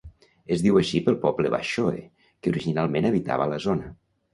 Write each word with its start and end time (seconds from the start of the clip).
Es 0.55 0.63
diu 0.67 0.79
així 0.81 1.01
pel 1.09 1.19
poble 1.27 1.53
Washoe 1.57 2.03
que 2.25 2.57
originalment 2.59 3.15
habitava 3.15 3.51
la 3.57 3.67
zona. 3.69 3.99